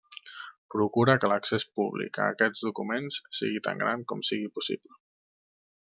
[0.75, 4.99] Procura que l'accés públic a aquests documents sigui tan gran com sigui possible.